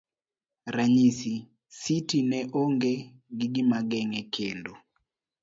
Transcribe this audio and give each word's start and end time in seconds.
ranyisi. 0.75 1.33
Siti 1.79 2.19
ne 2.29 2.39
onge 2.61 2.93
gi 3.37 3.47
gimageng'e 3.53 4.21
kendo 4.35 4.73